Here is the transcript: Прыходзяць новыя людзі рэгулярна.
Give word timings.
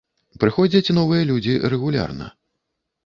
Прыходзяць 0.43 0.95
новыя 0.99 1.27
людзі 1.33 1.53
рэгулярна. 1.75 2.33